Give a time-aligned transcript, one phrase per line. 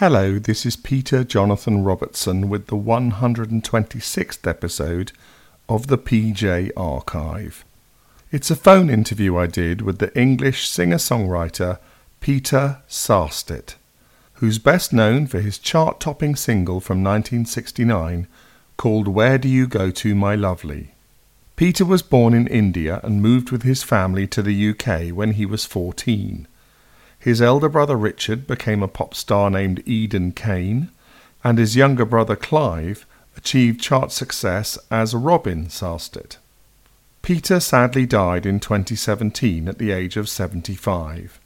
[0.00, 5.12] Hello, this is Peter Jonathan Robertson with the 126th episode
[5.68, 7.66] of the PJ Archive.
[8.32, 11.78] It's a phone interview I did with the English singer songwriter
[12.20, 13.74] Peter Sarstedt,
[14.36, 18.26] who's best known for his chart topping single from 1969
[18.78, 20.92] called Where Do You Go To My Lovely.
[21.56, 25.44] Peter was born in India and moved with his family to the UK when he
[25.44, 26.48] was 14.
[27.20, 30.88] His elder brother Richard became a pop star named Eden Kane,
[31.44, 33.06] and his younger brother Clive
[33.36, 36.38] achieved chart success as Robin Sarstedt.
[37.20, 41.38] Peter sadly died in 2017 at the age of 75.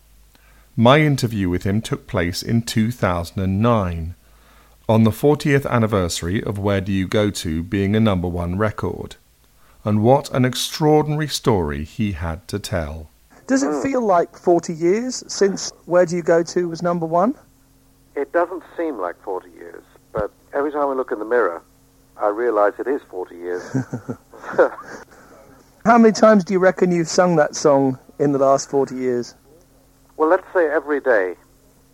[0.76, 4.14] My interview with him took place in 2009,
[4.88, 9.16] on the 40th anniversary of Where Do You Go To being a number one record.
[9.84, 13.08] And what an extraordinary story he had to tell.
[13.46, 13.82] Does it hmm.
[13.82, 17.34] feel like 40 years since Where Do You Go To was number one?
[18.14, 21.62] It doesn't seem like 40 years, but every time I look in the mirror,
[22.16, 23.76] I realize it is 40 years.
[25.84, 29.34] How many times do you reckon you've sung that song in the last 40 years?
[30.16, 31.34] well, let's say every day.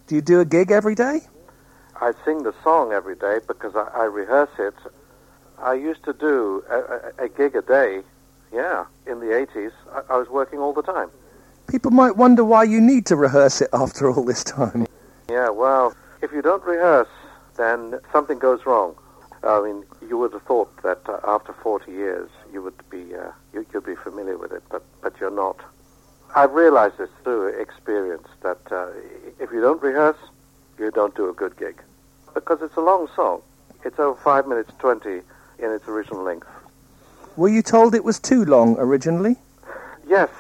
[0.07, 1.21] Do you do a gig every day?
[2.01, 4.75] I sing the song every day because I, I rehearse it.
[5.59, 8.03] I used to do a, a, a gig a day.
[8.53, 11.11] Yeah, in the 80s, I, I was working all the time.
[11.71, 14.89] People might wonder why you need to rehearse it after all this time.
[15.29, 17.09] Yeah, well, if you don't rehearse,
[17.57, 18.97] then something goes wrong.
[19.45, 23.31] I mean, you would have thought that uh, after 40 years you would be uh,
[23.55, 25.61] you, you'd be familiar with it, but but you're not.
[26.35, 28.89] I've realized this through experience that uh,
[29.39, 30.19] if you don't rehearse,
[30.77, 31.81] you don't do a good gig
[32.35, 33.43] because it's a long song.
[33.85, 35.21] It's over five minutes twenty
[35.61, 36.49] in its original length.
[37.37, 39.37] Were you told it was too long originally?
[40.07, 40.31] Yes,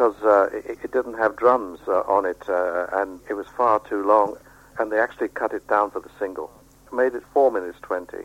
[0.00, 3.80] because uh, it, it didn't have drums uh, on it, uh, and it was far
[3.80, 4.34] too long,
[4.78, 6.50] and they actually cut it down for the single.
[6.90, 8.24] Made it four minutes twenty,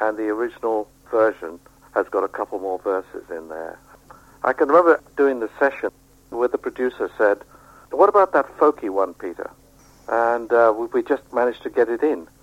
[0.00, 1.60] and the original version
[1.94, 3.78] has got a couple more verses in there.
[4.42, 5.92] I can remember doing the session
[6.30, 7.38] where the producer said,
[7.92, 9.48] "What about that folky one, Peter?"
[10.08, 12.26] And uh, we, we just managed to get it in.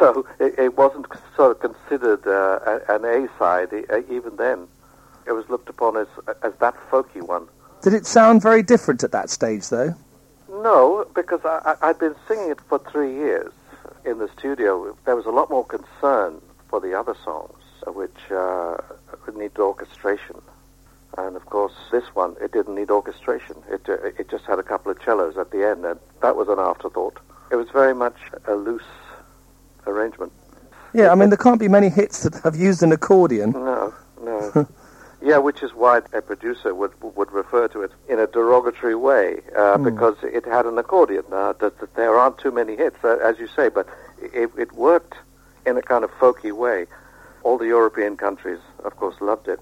[0.00, 1.06] So it, it wasn't
[1.36, 3.72] sort of considered uh, an A side
[4.10, 4.66] even then.
[5.28, 6.08] It was looked upon as
[6.42, 7.46] as that folky one.
[7.82, 9.94] Did it sound very different at that stage, though?
[10.48, 13.52] No, because I, I, I'd been singing it for three years
[14.04, 14.96] in the studio.
[15.04, 18.76] There was a lot more concern for the other songs, which uh,
[19.34, 20.40] needed orchestration.
[21.18, 23.56] And of course, this one, it didn't need orchestration.
[23.70, 26.48] It, uh, it just had a couple of cellos at the end, and that was
[26.48, 27.18] an afterthought.
[27.50, 28.16] It was very much
[28.46, 28.82] a loose
[29.86, 30.32] arrangement.
[30.92, 33.52] Yeah, I mean, there can't be many hits that have used an accordion.
[33.52, 34.66] No, no.
[35.26, 39.40] yeah, which is why a producer would would refer to it in a derogatory way
[39.56, 41.24] uh, because it had an accordion.
[41.32, 43.88] Uh, that, that there aren't too many hits, uh, as you say, but
[44.22, 45.16] it, it worked
[45.66, 46.86] in a kind of folky way.
[47.42, 49.58] All the European countries, of course, loved it.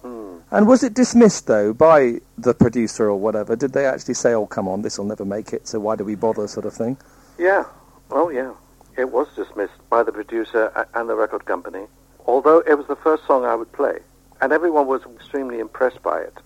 [0.00, 0.36] Hmm.
[0.50, 3.56] And was it dismissed, though, by the producer or whatever?
[3.56, 6.04] Did they actually say, oh, come on, this will never make it, so why do
[6.04, 6.96] we bother, sort of thing?
[7.38, 7.64] Yeah.
[8.10, 8.52] Oh, yeah.
[8.96, 11.86] It was dismissed by the producer and the record company,
[12.26, 13.98] although it was the first song I would play.
[14.40, 16.36] And everyone was extremely impressed by it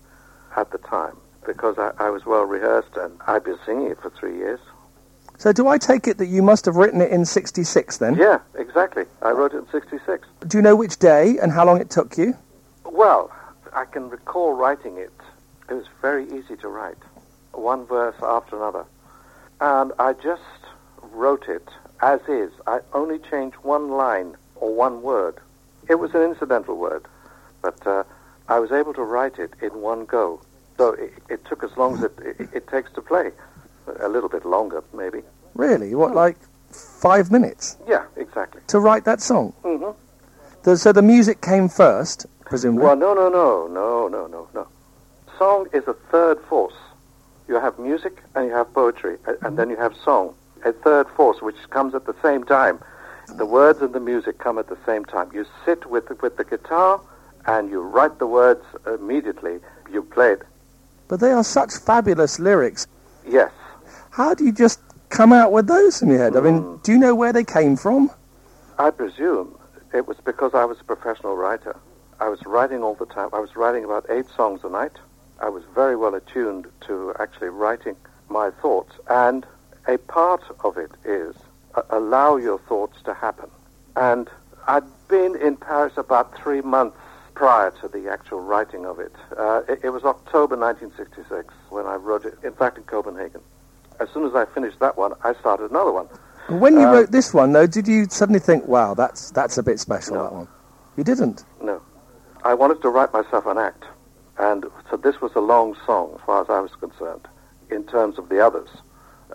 [0.55, 4.09] at the time because I, I was well rehearsed and I'd been singing it for
[4.09, 4.59] three years.
[5.37, 8.15] So do I take it that you must have written it in 66 then?
[8.15, 9.05] Yeah, exactly.
[9.21, 10.27] I wrote it in 66.
[10.47, 12.35] Do you know which day and how long it took you?
[12.83, 13.31] Well,
[13.73, 15.13] I can recall writing it.
[15.69, 16.97] It was very easy to write,
[17.53, 18.85] one verse after another.
[19.61, 20.41] And I just
[21.01, 21.67] wrote it
[22.01, 22.51] as is.
[22.67, 25.35] I only changed one line or one word.
[25.87, 27.05] It was an incidental word,
[27.61, 28.03] but uh,
[28.47, 30.41] I was able to write it in one go.
[30.77, 33.31] So it, it took as long as it, it, it takes to play.
[34.01, 35.23] A little bit longer, maybe.
[35.55, 35.95] Really?
[35.95, 36.37] What, like
[36.71, 38.61] five minutes Yeah, exactly.
[38.67, 39.51] to write that song?
[39.63, 39.91] hmm
[40.63, 42.85] The, so the music came first, presumably?
[42.85, 44.67] Well, no, no, no, no, no, no, no.
[45.37, 46.75] Song is a third force.
[47.47, 51.07] You have music and you have poetry, a- and then you have song, a third
[51.09, 52.79] force which comes at the same time.
[53.37, 55.29] The words and the music come at the same time.
[55.33, 56.99] You sit with with the guitar
[57.45, 59.59] and you write the words immediately.
[59.91, 60.41] You play it.
[61.07, 62.85] But they are such fabulous lyrics.
[63.27, 63.51] Yes.
[64.11, 66.35] How do you just come out with those in your head?
[66.35, 66.83] I mean, Mm.
[66.83, 68.11] do you know where they came from?
[68.77, 69.57] I presume
[69.93, 71.75] it was because I was a professional writer.
[72.19, 73.29] I was writing all the time.
[73.33, 74.97] I was writing about eight songs a night.
[75.39, 77.95] I was very well attuned to actually writing
[78.29, 78.93] my thoughts.
[79.07, 79.45] And
[79.87, 81.35] a part of it is
[81.75, 83.49] uh, allow your thoughts to happen.
[83.95, 84.29] And
[84.67, 86.97] I'd been in Paris about three months
[87.39, 89.13] prior to the actual writing of it.
[89.37, 93.39] Uh, it, it was October 1966 when I wrote it, in fact, in Copenhagen.
[94.01, 96.07] As soon as I finished that one, I started another one.
[96.49, 99.63] When you Uh, wrote this one, though, did you suddenly think, "Wow, that's that's a
[99.63, 100.15] bit special"?
[100.15, 100.23] No.
[100.23, 100.47] That one.
[100.97, 101.45] You didn't.
[101.61, 101.81] No.
[102.43, 103.85] I wanted to write myself an act.
[104.37, 107.25] And so this was a long song, as far as I was concerned,
[107.69, 108.69] in terms of the others.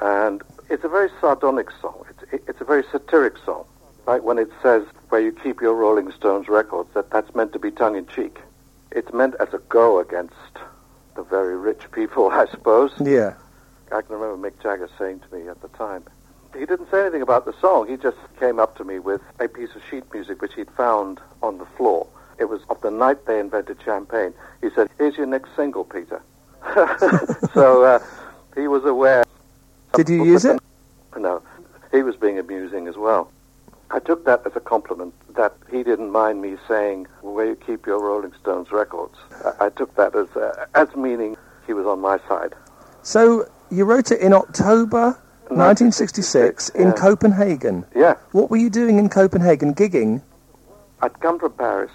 [0.02, 2.04] And it's a very sardonic song.
[2.10, 3.64] It's, it's a very satiric song.
[4.06, 7.58] Like when it says, where you keep your Rolling Stones records, that that's meant to
[7.58, 8.38] be tongue-in-cheek.
[8.90, 10.34] It's meant as a go against
[11.16, 12.92] the very rich people, I suppose.
[13.00, 13.34] Yeah.
[13.92, 16.04] I can remember Mick Jagger saying to me at the time,
[16.54, 17.88] he didn't say anything about the song.
[17.88, 21.20] He just came up to me with a piece of sheet music which he'd found
[21.42, 22.06] on the floor.
[22.38, 24.34] It was of the night they invented champagne.
[24.60, 26.22] He said, "Here's your next single, Peter."
[27.54, 27.98] so uh,
[28.54, 29.24] he was aware.
[29.94, 30.60] Did you use it?
[31.16, 31.42] No,
[31.92, 33.30] he was being amusing as well.
[33.94, 37.86] I took that as a compliment that he didn't mind me saying where you keep
[37.86, 39.14] your Rolling Stones records.
[39.44, 42.54] I, I took that as uh, as meaning he was on my side.
[43.02, 46.92] So you wrote it in October 1966 in.
[46.94, 47.86] Copenhagen.
[47.94, 49.76] Yeah, What were you doing in Copenhagen?
[49.76, 50.22] Gigging?
[51.00, 51.92] I'd come from Paris,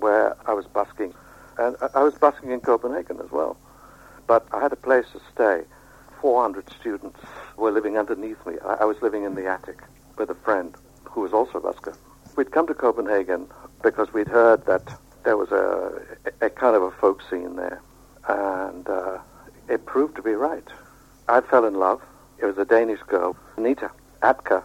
[0.00, 1.12] where I was busking,
[1.58, 3.58] and I- was busking in Copenhagen as well.
[4.26, 5.64] But I had a place to stay.
[6.22, 7.18] 400 students
[7.58, 8.54] were living underneath me.
[8.64, 9.82] I was living in the attic
[10.16, 10.74] with a friend
[11.12, 11.96] who was also a busker.
[12.36, 13.46] We'd come to Copenhagen
[13.82, 14.82] because we'd heard that
[15.24, 15.92] there was a,
[16.40, 17.80] a, kind of a folk scene there,
[18.28, 19.18] and uh,
[19.68, 20.64] it proved to be right.
[21.28, 22.00] I fell in love.
[22.38, 23.90] It was a Danish girl, Anita
[24.22, 24.62] Atke.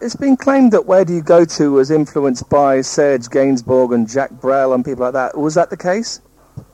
[0.00, 4.08] It's been claimed that Where Do You Go To was influenced by Serge Gainsbourg and
[4.08, 5.36] Jacques Brel and people like that.
[5.36, 6.20] Was that the case?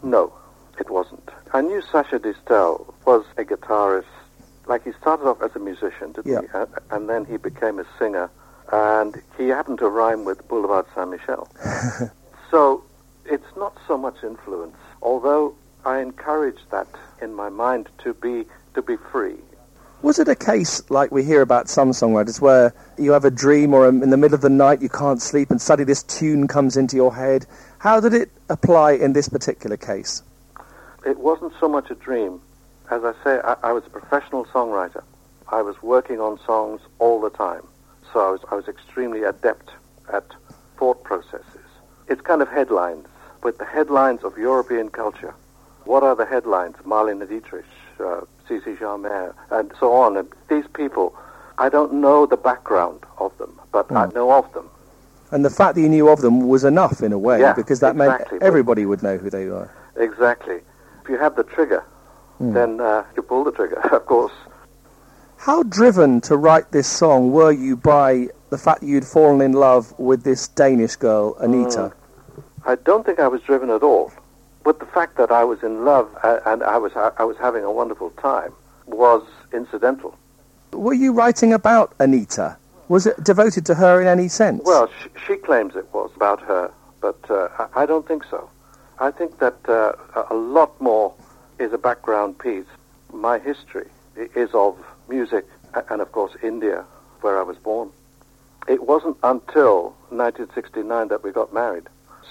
[0.03, 0.31] No,
[0.79, 1.31] it wasn't.
[1.55, 4.05] I knew Sacha Distel was a guitarist.
[4.67, 6.41] Like he started off as a musician, didn't Yeah.
[6.43, 6.49] he?
[6.53, 8.29] Uh, and then he became a singer,
[8.73, 11.49] and he happened to rhyme with Boulevard Saint Michel.
[12.51, 12.83] so
[13.25, 16.89] it's not so much influence, although I encourage that
[17.21, 18.45] in my mind to be
[18.75, 19.37] to be free.
[20.03, 23.73] Was it a case like we hear about some songwriters where you have a dream
[23.73, 26.77] or in the middle of the night you can't sleep and suddenly this tune comes
[26.77, 27.47] into your head?
[27.79, 30.23] How did it apply in this particular case?
[31.07, 32.41] It wasn't so much a dream.
[32.91, 35.03] As I say, I, I was a professional songwriter.
[35.49, 37.63] I was working on songs all the time.
[38.15, 39.71] So I was, I was extremely adept
[40.13, 40.25] at
[40.79, 41.67] thought processes.
[42.09, 43.09] It's kind of headlines,
[43.43, 45.35] but the headlines of European culture.
[45.85, 46.77] What are the headlines?
[46.85, 47.65] Marlene Dietrich,
[47.99, 50.17] uh, Zizi Jeanmaire, and so on.
[50.17, 51.17] And these people,
[51.59, 54.71] I don't know the background of them, but I know of them.
[55.33, 57.81] And the fact that you knew of them was enough in a way Yeah, because
[57.81, 59.69] that exactly, meant everybody would know who they were.
[59.97, 60.61] Exactly.
[61.03, 61.83] If you have the trigger,
[62.39, 64.33] then uh, you pull the trigger, of course.
[65.45, 69.53] How driven to write this song were you by the fact that you'd fallen in
[69.53, 71.93] love with this Danish girl, Anita?
[72.65, 74.11] I don't think I was driven at all.
[74.65, 77.63] But the fact that I was in love uh, and I was I was having
[77.63, 78.55] a wonderful time
[78.87, 80.17] was incidental.
[80.73, 82.57] Were you writing about Anita?
[82.89, 84.63] Was it devoted to her in any sense?
[84.65, 86.71] Well, sh- she claims it was about her,
[87.03, 88.49] but uh, I I don't think so.
[88.99, 91.13] I think that uh, a- a lot more
[91.59, 92.71] is a background piece.
[93.13, 94.79] My history is of
[95.09, 95.47] music
[95.91, 96.85] and, of course, India,
[97.21, 97.91] where I was born.
[98.69, 101.85] It wasn't until 1969 that we got married.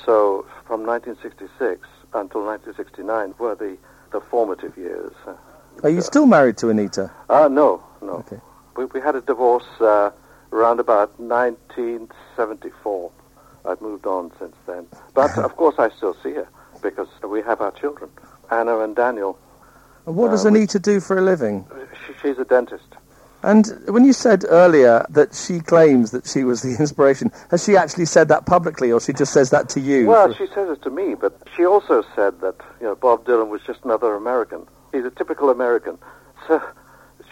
[0.05, 3.77] So from 1966 until 1969 were the,
[4.11, 5.11] the formative years.
[5.27, 5.33] Uh,
[5.83, 7.11] Are you still married to Anita?
[7.29, 8.13] uh, no, no.
[8.25, 8.39] Okay.
[8.75, 10.09] We, we had a divorce uh,
[10.51, 13.11] around about 1974.
[13.65, 14.87] I've moved on since then.
[15.13, 16.47] But of course I still see her
[16.81, 18.09] because we have our children,
[18.51, 19.37] Anna and Daniel.
[20.05, 21.65] And what does Uh, Anita do for a living?
[22.23, 22.95] She, she's a dentist.
[23.43, 27.75] And when you said earlier that she claims that she was the inspiration, has she
[27.75, 30.07] actually said that publicly, or she just says that to you?
[30.07, 33.49] Well, she says it to me, but she also said that you know Bob Dylan
[33.49, 34.65] was just another American.
[34.93, 35.97] He's a typical American.
[36.47, 36.61] So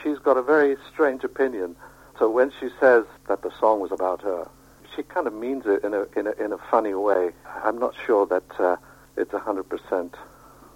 [0.01, 1.75] she's got a very strange opinion.
[2.19, 4.47] So when she says that the song was about her,
[4.95, 7.31] she kind of means it in a in a, in a funny way.
[7.63, 8.75] I'm not sure that uh,
[9.15, 10.15] it's a hundred percent.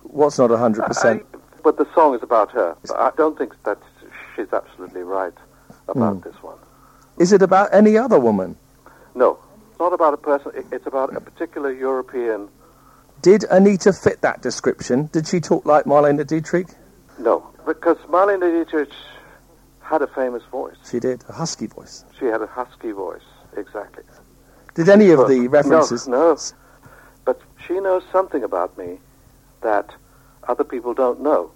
[0.04, 1.26] What's not 100%?
[1.64, 2.78] But the song is about her.
[2.96, 3.80] I don't think that
[4.36, 5.34] she's absolutely right
[5.88, 6.30] about hmm.
[6.30, 6.58] this one.
[7.18, 8.58] Is it about any other woman?
[9.14, 9.40] No,
[9.70, 10.52] it's not about a person.
[10.72, 12.50] It's about a particular European.
[13.22, 15.08] Did Anita fit that description?
[15.08, 16.68] Did she talk like Marlene Dietrich?
[17.18, 18.92] No, because Marlene Dietrich
[19.82, 20.76] had a famous voice.
[20.90, 22.04] She did, a husky voice.
[22.20, 23.24] She had a husky voice,
[23.56, 24.04] exactly.
[24.74, 26.08] Did any of Well, the references?
[26.08, 26.38] No, no.
[27.24, 29.00] But she knows something about me
[29.62, 29.96] that
[30.48, 31.52] other people don't know.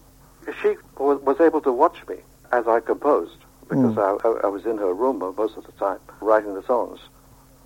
[0.62, 2.18] She was able to watch me
[2.52, 3.38] as I composed
[3.70, 4.00] because hmm.
[4.00, 7.00] I, I, I was in her room most of the time writing the songs.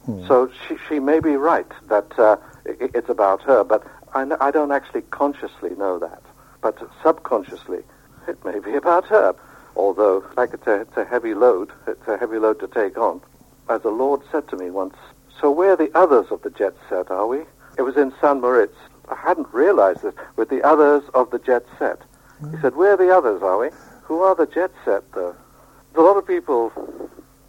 [0.06, 0.28] Hmm.
[0.28, 2.36] So she, she may be right that uh,
[2.66, 6.22] i it's about her, but I, I don't actually consciously know that.
[6.62, 7.84] But subconsciously,
[8.28, 9.36] it may be about her.
[9.75, 13.22] although, like it's a, it's a heavy load, it's a heavy load to take on.
[13.70, 14.96] As the Lord said to me once,
[15.40, 17.42] so we're the others of the jet set, are we?
[17.78, 18.40] It was in St.
[18.40, 18.78] Moritz.
[19.10, 20.13] I hadn't realized this.
[20.36, 22.00] With the others of the jet set.
[22.40, 22.62] He hmm.
[22.62, 23.70] said, where are the others, are we?
[24.13, 25.36] Who are the jet set, though?
[25.96, 26.72] A lot of people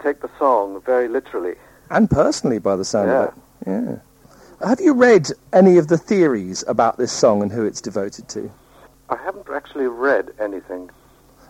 [0.03, 1.57] take the song very literally.
[1.91, 3.25] And personally, by the sound Yeah.
[3.25, 3.35] of it.
[3.67, 4.67] Yeah.
[4.67, 8.51] Have you read any of the theories about this song and who it's devoted to?
[9.11, 10.89] I haven't actually read anything.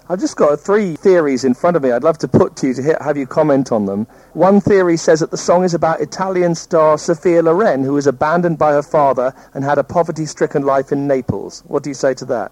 [0.09, 1.93] I've just got three theories in front of me.
[1.93, 4.09] I'd love to put to you to hear, have you comment on them.
[4.33, 8.59] One theory says that the song is about Italian star Sophia Loren, who was abandoned
[8.59, 11.63] by her father and had a poverty-stricken life in Naples.
[11.69, 12.51] What do you say to that?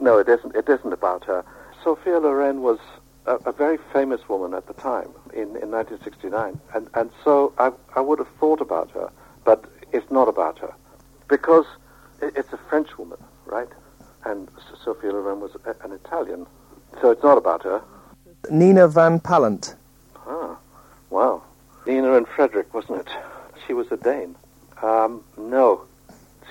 [0.00, 0.54] No, it isn't.
[0.54, 1.42] It isn't about her.
[1.82, 2.78] Sophia Loren was
[3.26, 7.72] a, a very famous woman at the time in, in 1969, and and so I
[7.94, 9.10] I would have thought about her,
[9.44, 10.74] but it's not about her
[11.28, 11.66] because
[12.20, 13.68] it, it's a French woman, right?
[14.24, 14.48] And
[14.84, 16.46] Sophia Loren was a, an Italian,
[17.00, 17.82] so it's not about her.
[18.50, 19.74] Nina van Pallandt.
[20.26, 20.56] Ah,
[21.10, 21.42] wow.
[21.86, 23.08] Nina and Frederik, wasn't it?
[23.66, 24.36] She was a Dane.
[24.82, 25.82] Um, no,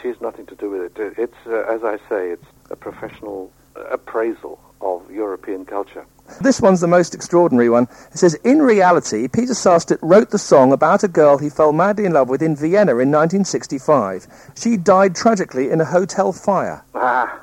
[0.01, 1.13] she's nothing to do with it.
[1.17, 3.51] It's, uh, as I say, it's a professional
[3.91, 6.05] appraisal of European culture.
[6.47, 7.89] This one's the most extraordinary one.
[8.13, 12.05] It says, in reality, Peter Sarstedt wrote the song about a girl he fell madly
[12.05, 14.27] in love with in Vienna in 1965.
[14.55, 16.85] She died tragically in a hotel fire.
[16.95, 17.37] Ah,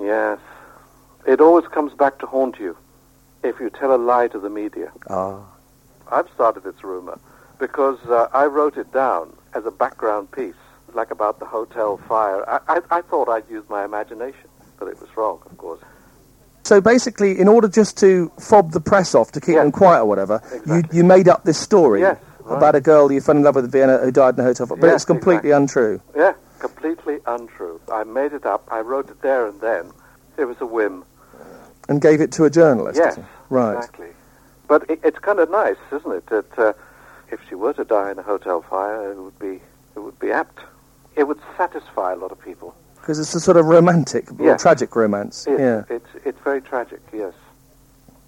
[0.00, 0.38] yes.
[1.26, 2.74] It always comes back to haunt you
[3.44, 4.92] if you tell a lie to the media.
[5.10, 5.44] Ah.
[6.10, 7.20] I've started this rumor
[7.58, 10.54] because uh, I wrote it down as a background piece,
[10.94, 12.48] like about the hotel fire.
[12.48, 15.82] I, I, I thought I'd use my imagination, but it was wrong, of course.
[16.68, 19.62] So basically, in order just to fob the press off, to keep Yes.
[19.64, 20.76] them quiet or whatever, Exactly.
[20.76, 22.58] you, you made up this story Yes, right.
[22.58, 24.66] about a girl you fell in love with in Vienna who died in a hotel
[24.66, 24.76] fire.
[24.76, 25.84] But Yes, it's completely exactly.
[25.86, 26.00] untrue.
[26.14, 27.80] Yeah, completely untrue.
[27.90, 28.68] I made it up.
[28.70, 29.86] I wrote it there and then.
[30.36, 31.04] It was a whim.
[31.88, 33.00] And gave it to a journalist.
[33.02, 33.74] Yes, Right.
[33.78, 34.08] exactly.
[34.68, 36.26] But it, it's kind of nice, isn't it?
[36.26, 36.72] That uh,
[37.32, 39.62] if she were to die in a hotel fire, it would be
[39.96, 40.58] it would be apt.
[41.16, 42.74] It would satisfy a lot of people.
[43.08, 45.46] Because it's a sort of romantic, or tragic romance.
[45.46, 45.84] It, Yeah.
[45.88, 47.00] It's it's very tragic.
[47.10, 47.32] Yes.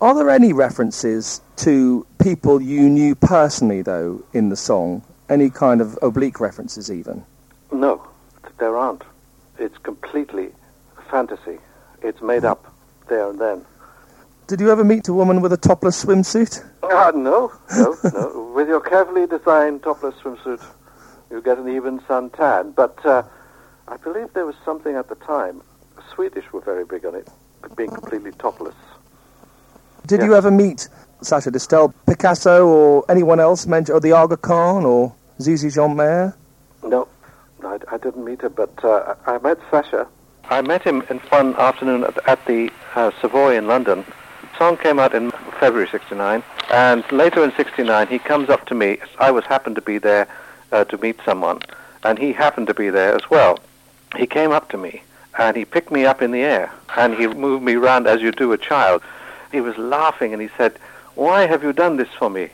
[0.01, 5.03] Are there any references to people you knew personally, though, in the song?
[5.29, 7.27] Any kind of oblique references, even?
[7.71, 8.09] No,
[8.59, 9.03] there aren't.
[9.59, 10.49] It's completely
[11.11, 11.59] fantasy.
[12.01, 12.73] It's made up
[13.07, 13.67] there and then.
[14.47, 16.65] Did you ever meet a woman with a topless swimsuit?
[16.85, 18.53] Ah, no, no, no.
[18.57, 20.65] With your carefully designed topless swimsuit,
[21.31, 22.71] you get an even sun tan.
[22.71, 23.25] But uh,
[23.91, 25.61] I believe there was something at the time.
[25.97, 27.29] The Swedish were very big on it,
[27.77, 28.75] being completely topless.
[30.07, 30.27] Did Yeah.
[30.27, 30.89] you ever meet
[31.23, 36.35] Sacha Distel, Picasso, or anyone else, mentioned, or the Aga Khan, or Zizi Jeanmaire?
[36.85, 37.09] No,
[37.65, 40.07] I, I didn't meet her, but uh, I met Sacha.
[40.49, 44.05] I met him in one afternoon at, at the uh, Savoy in London.
[44.53, 45.31] The song came out in
[45.61, 48.99] February 69, and later in 69 he comes up to me.
[49.19, 50.27] I was happened to be there
[50.73, 51.61] uh, to meet someone,
[52.05, 53.59] and he happened to be there as well.
[54.17, 55.03] He came up to me,
[55.39, 58.33] and he picked me up in the air, and he moved me round as you
[58.33, 59.03] do a child.
[59.53, 60.79] He was laughing, and he said,
[61.15, 62.51] "Why have you done this for me?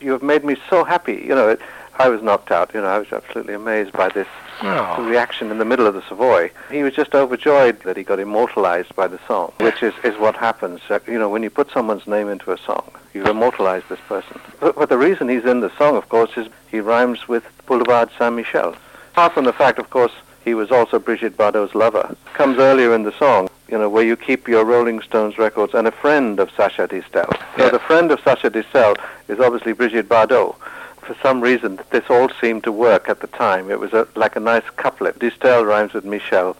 [0.00, 1.60] You have made me so happy." You know, it,
[1.98, 2.72] I was knocked out.
[2.74, 4.28] You know, I was absolutely amazed by this
[4.62, 6.50] reaction in the middle of the Savoy.
[6.70, 10.36] He was just overjoyed that he got immortalized by the song, which is, is what
[10.36, 10.80] happens.
[10.90, 14.40] Uh, you know, when you put someone's name into a song, you immortalize this person.
[14.60, 18.10] But, but the reason he's in the song, of course, is he rhymes with Boulevard
[18.18, 18.74] Saint-Michel.
[19.12, 20.12] Apart from the fact, of course,
[20.48, 22.16] he was also Brigitte Bardot's lover.
[22.32, 25.86] Comes earlier in the song, you know, where you keep your Rolling Stones records and
[25.86, 27.30] a friend of Sacha Distel.
[27.56, 27.68] So Yeah.
[27.68, 28.96] the friend of Sacha Distel
[29.28, 30.56] is obviously Brigitte Bardot.
[31.02, 33.70] For some reason, this all seemed to work at the time.
[33.70, 35.18] It was a, like a nice couplet.
[35.18, 36.56] Distel rhymes with Michel.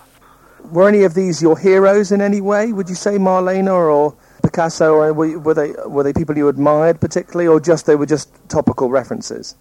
[0.70, 2.72] Were any of these your heroes in any way?
[2.72, 7.00] Would you say Marlena or Picasso, or were, were they were they people you admired
[7.00, 9.54] particularly, or just they were just topical references?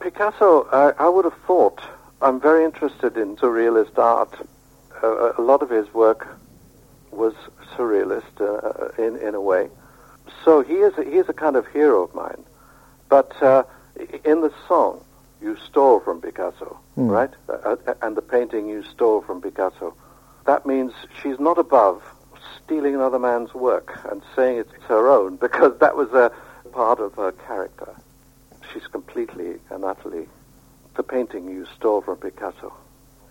[0.00, 1.80] Picasso, I, I would have thought,
[2.22, 4.34] I'm very interested in surrealist art.
[5.02, 6.26] Uh, a lot of his work
[7.10, 7.34] was
[7.76, 9.68] surrealist uh, in, in a way.
[10.44, 12.42] So he is, a, he is a kind of hero of mine.
[13.08, 13.64] But uh,
[14.24, 15.04] in the song,
[15.40, 17.10] you stole from Picasso, Mm.
[17.10, 17.30] right?
[17.46, 19.94] Uh, uh, and the painting you stole from Picasso.
[20.46, 20.92] That means
[21.22, 22.02] she's not above
[22.64, 26.32] stealing another man's work and saying it's her own because that was a
[26.72, 27.94] part of her character.
[28.72, 30.26] She's completely and utterly
[30.96, 32.72] the painting you stole from Picasso.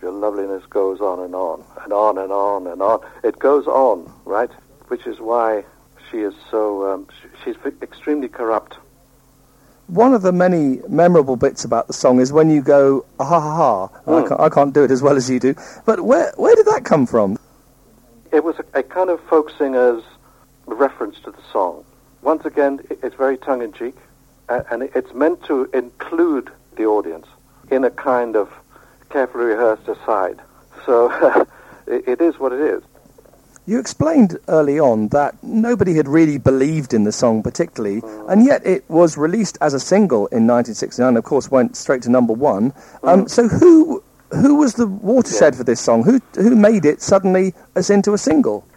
[0.02, 3.00] Your loveliness goes on and on and on and on and on.
[3.24, 4.52] It goes on, right?
[4.88, 5.64] Which is why
[6.12, 6.92] she is so.
[6.94, 8.78] Um, sh- she's extremely corrupt.
[9.88, 13.40] One of the many memorable bits about the song is when you go ah ha
[13.40, 13.84] ha ha.
[14.06, 14.28] I, Mm.
[14.28, 15.56] can't, I can't do it as well as you do.
[15.86, 17.38] But where where did that come from?
[18.32, 20.04] It was a, a kind of folk singer's
[20.68, 21.84] reference to the song.
[22.22, 23.96] Once again, it's very tongue-in-cheek,
[24.50, 27.28] a- and it- it's meant to include the audience
[27.72, 28.52] in a kind of
[29.10, 30.42] carefully rehearsed aside.
[30.86, 31.12] So
[31.88, 32.84] it it is what it is.
[33.68, 38.66] You explained early on that nobody had really believed in the song particularly, and yet
[38.66, 41.18] it was released as a single in 1969.
[41.18, 42.74] Of course, went straight to number one.
[43.04, 46.04] Um, so who who was the watershed for this song?
[46.04, 48.68] Who who made it suddenly as into a single?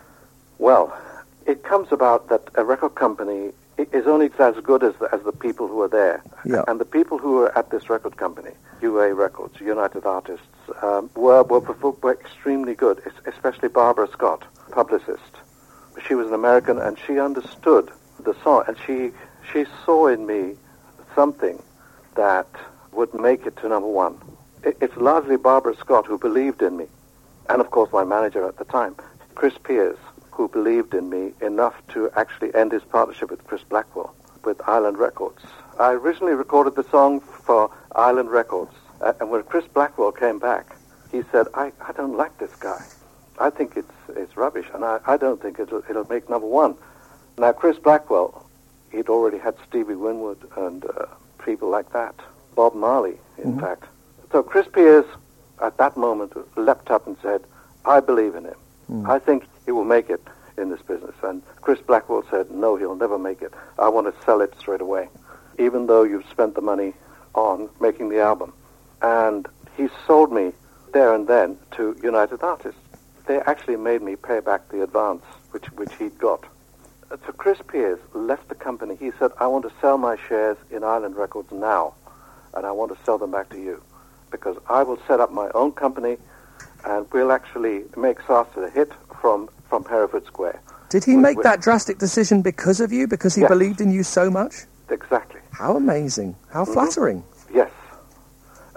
[0.59, 0.97] Well,
[1.45, 5.33] it comes about that a record company is only as good as the, as the
[5.33, 6.23] people who are there.
[6.45, 6.65] Yeah.
[6.67, 8.51] And the people who were at this record company,
[8.83, 10.47] UA Records, United Artists,
[10.83, 15.37] um, were, were, were extremely good, especially Barbara Scott, publicist.
[16.07, 19.11] She was an American and she understood the song and she,
[19.53, 20.55] she saw in me
[21.15, 21.63] something
[22.17, 22.49] that
[22.93, 24.19] would make it to number one.
[24.65, 26.87] It, it's largely Barbara Scott who believed in me
[27.49, 28.97] and of course my manager at the time,
[29.35, 29.99] Chris Pierce,
[30.39, 34.15] who believed in me enough to actually end his partnership with Chris Blackwell
[34.45, 35.43] with Island Records.
[35.81, 40.77] I originally recorded the song for Island Records, uh, and when Chris Blackwell came back,
[41.11, 42.81] he said, I, I don't like this guy.
[43.41, 46.77] I think it's, it's rubbish, and I, I don't think it'll, it'll make number one.
[47.37, 48.47] Now, Chris Blackwell,
[48.93, 51.07] he'd already had Stevie Winwood and uh,
[51.45, 52.15] people like that,
[52.55, 53.87] Bob Marley, in fact.
[54.31, 55.07] So Chris Pierce,
[55.61, 57.43] at that moment, leapt up and said,
[57.85, 58.55] I believe in him.
[59.07, 60.23] I think he will make it
[60.57, 61.15] in this business.
[61.23, 63.53] And Chris Blackwell said, no, he'll never make it.
[63.79, 65.11] I want to sell it straight away,
[65.59, 66.95] even though you've spent the money
[67.35, 68.55] on making the album.
[69.03, 69.47] And
[69.77, 70.53] he sold me
[70.95, 72.81] there and then to United Artists.
[73.27, 76.45] They actually made me pay back the advance, which, which he'd got.
[77.11, 78.97] Uh, So Chris Pierce left the company.
[78.99, 81.93] He said, I want to sell my shares in Island Records now,
[82.55, 83.83] and I want to sell them back to you,
[84.31, 86.17] because I will set up my own company,
[86.87, 90.61] and we'll actually make Sarstedt a hit from, from Hereford Square.
[90.89, 91.45] Did he make wait.
[91.45, 93.07] that drastic decision because of you?
[93.07, 93.51] Because he Yes.
[93.51, 94.65] believed in you so much?
[94.89, 95.41] Exactly.
[95.53, 96.35] How amazing!
[96.51, 96.73] How mm-hmm.
[96.73, 97.25] flattering!
[97.53, 97.71] Yes.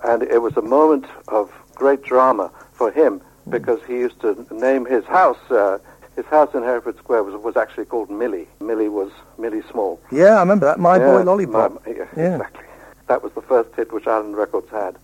[0.04, 3.52] And it was a moment of great drama for him mm.
[3.52, 5.40] because he used to name his house.
[5.50, 5.78] Uh,
[6.16, 8.48] his house in Hereford Square was, was actually called Millie.
[8.60, 10.00] Millie was Millie Small.
[10.12, 10.80] Yeah, I remember that.
[10.80, 11.86] My boy Yeah, lollipop.
[11.86, 12.36] my- yeah, Yeah.
[12.36, 12.66] Exactly.
[13.08, 14.98] That was the first hit which Island Records had.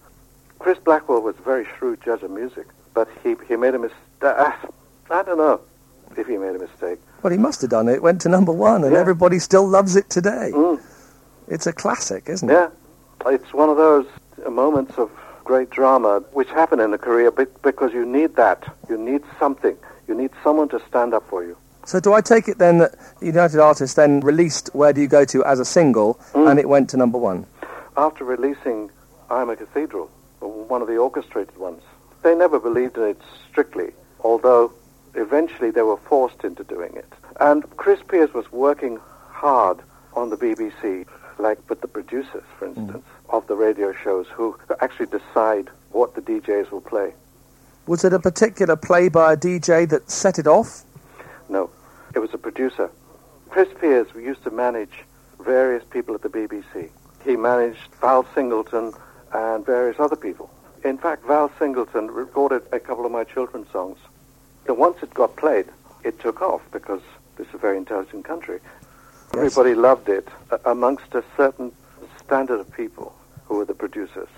[0.60, 3.98] Chris Blackwell was a very shrewd judge of music, but he, he made a mistake.
[4.22, 4.52] Uh,
[5.10, 5.62] I don't know
[6.18, 7.00] if he made a mistake.
[7.24, 7.96] Well, he must have done it.
[7.96, 9.00] It went to number one, and Yeah.
[9.00, 10.52] everybody still loves it today.
[10.54, 10.80] Mm.
[11.48, 12.54] It's a classic, isn't it?
[12.54, 12.70] Yeah,
[13.28, 14.06] it's one of those
[14.46, 15.10] uh, moments of
[15.44, 18.66] great drama which happen in a career because you need that.
[18.90, 19.78] You need something.
[20.08, 21.56] You need someone to stand up for you.
[21.86, 25.24] So do I take it then that United Artists then released Where Do You Go
[25.24, 26.50] To as a single, Mm.
[26.52, 27.46] and it went to number one?
[27.96, 28.90] After releasing
[29.30, 30.10] I Am a Cathedral,
[30.42, 31.82] one of the orchestrated ones,
[32.24, 34.72] they never believed in it strictly, although
[35.18, 37.12] eventually they were forced into doing it.
[37.40, 39.00] And Chris Pierce was working
[39.30, 39.80] hard
[40.14, 41.06] on the BBC,
[41.38, 42.78] like with the producers, for mm.
[42.78, 47.14] instance, of the radio shows who actually decide what the DJs will play.
[47.86, 50.84] Was it a particular play by a DJ that set it off?
[51.50, 51.70] No,
[52.14, 52.90] it was a producer.
[53.50, 55.04] Chris Pierce used to manage
[55.40, 56.90] various people at the BBC.
[57.24, 58.94] He managed Val Singleton
[59.34, 60.50] and various other people.
[60.84, 63.98] In fact, Val Singleton recorded a couple of my children's songs.
[64.68, 65.66] And once it got played,
[66.04, 67.02] it took off because
[67.38, 68.60] this is a very intelligent country.
[69.34, 71.72] Everybody loved it uh, amongst a certain
[72.24, 74.30] standard of people who were the producers.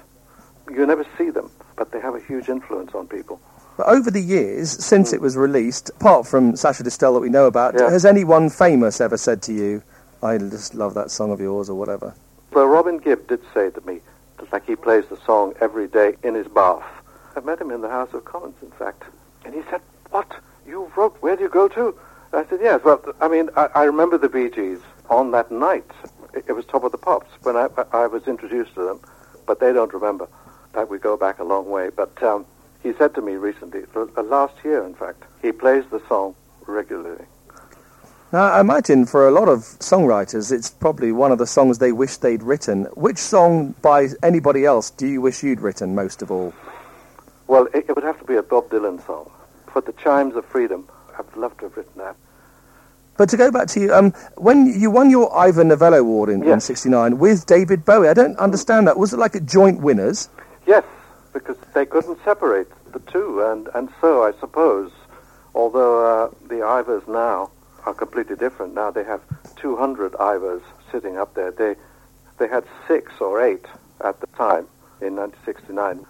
[0.69, 3.39] You never see them, but they have a huge influence on people.
[3.77, 7.45] But over the years, since it was released, apart from Sacha Distel that we know
[7.45, 7.89] about, Yeah.
[7.89, 9.81] has anyone famous ever said to you,
[10.21, 12.13] I just love that song of yours or whatever?
[12.51, 14.01] Well, Robin Gibb did say to me,
[14.37, 16.83] that, like he plays the song every day in his bath.
[17.35, 19.03] I met him in the House of Commons, in fact.
[19.45, 20.31] And he said, what?
[20.67, 21.97] You wrote, where do you go to?
[22.33, 22.81] I said, yes.
[22.83, 25.89] Well, I mean, I, I remember the Bee Gees on that night.
[26.33, 28.99] It, it was Top of the Pops when I, I was introduced to them,
[29.47, 30.27] but they don't remember.
[30.73, 31.89] That we go back a long way.
[31.89, 32.45] But um,
[32.83, 36.35] he said to me recently, uh, last year, in fact, he plays the song
[36.67, 37.25] regularly.
[38.31, 41.91] Now, I imagine for a lot of songwriters, it's probably one of the songs they
[41.91, 42.83] wish they'd written.
[42.93, 46.53] Which song by anybody else do you wish you'd written most of all?
[47.47, 49.31] Well, it, it would have to be a Bob Dylan song.
[49.73, 52.15] For the Chimes of Freedom, I would love to have written that.
[53.17, 56.41] But to go back to you, um, when you won your Ivor Novello Award in,
[56.43, 58.97] in 69 with David Bowie, I don't understand that.
[58.97, 60.29] Was it like a joint winners?
[60.65, 60.85] Yes,
[61.33, 64.91] because they couldn't separate the two, and, and so I suppose,
[65.53, 67.51] although uh, the Ivors now
[67.85, 69.21] are completely different, now they have
[69.57, 71.51] 200 Ivors sitting up there.
[71.51, 71.75] They,
[72.37, 73.65] they had six or eight
[74.03, 74.65] at the time
[75.01, 76.05] in 1969.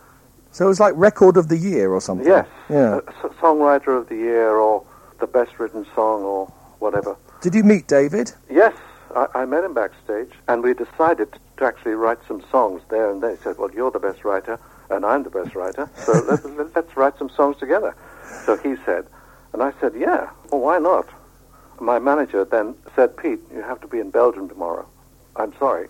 [0.52, 2.26] So it was like Record of the Year or something?
[2.28, 2.96] Yes, Yeah.
[2.98, 4.86] uh, s- Songwriter of the Year or
[5.20, 6.48] the Best Written Song or
[6.80, 7.16] whatever.
[7.42, 8.32] Did you meet David?
[8.50, 8.76] Yes,
[9.16, 13.22] I, I met him backstage, and we decided to actually write some songs there and
[13.24, 13.38] then.
[13.38, 16.76] He said, "Well, you're the best writer, and I'm the best writer, so let, let,
[16.76, 17.96] let's write some songs together."
[18.46, 19.06] So he said,
[19.54, 21.08] and I said, "Yeah, well, why not?"
[21.80, 24.86] My manager then said, "Pete, you have to be in Belgium tomorrow."
[25.36, 25.88] I'm sorry.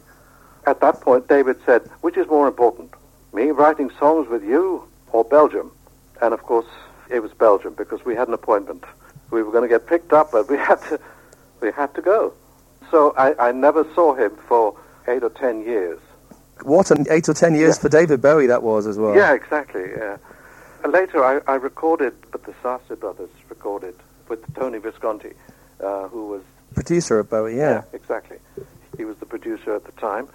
[0.67, 2.93] At that point, David said, "Which is more important,
[3.33, 5.71] me writing songs with you or Belgium?"
[6.21, 6.67] And of course,
[7.09, 8.83] it was Belgium because we had an appointment.
[9.31, 10.99] We were going to get picked up, but we had to,
[11.61, 12.33] we had to go.
[12.91, 14.75] So I, I never saw him for
[15.07, 15.99] eight or ten years.
[16.63, 17.81] What an eight or ten years Yeah.
[17.83, 19.15] for David Bowie that was as well.
[19.15, 19.89] Yeah, exactly.
[19.95, 20.17] Yeah.
[20.83, 23.95] And later, I, I recorded, but the Sarstedt brothers recorded
[24.27, 25.33] with Tony Visconti,
[25.83, 26.41] uh, who was
[26.73, 27.83] Producer of Bowie, yeah.
[27.93, 28.37] exactly.
[28.97, 30.27] He was the producer at the time,